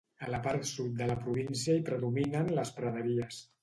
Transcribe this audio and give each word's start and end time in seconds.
A 0.27 0.29
la 0.35 0.37
part 0.47 0.65
sud 0.69 0.95
de 1.03 1.11
la 1.11 1.19
província 1.27 1.79
hi 1.79 1.87
predominen 1.93 2.53
les 2.61 2.77
praderies. 2.83 3.45